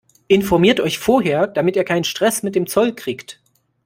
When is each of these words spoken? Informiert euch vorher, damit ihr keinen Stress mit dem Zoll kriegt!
Informiert 0.27 0.79
euch 0.79 0.97
vorher, 0.97 1.45
damit 1.45 1.75
ihr 1.75 1.83
keinen 1.83 2.05
Stress 2.05 2.41
mit 2.41 2.55
dem 2.55 2.65
Zoll 2.65 2.95
kriegt! 2.95 3.39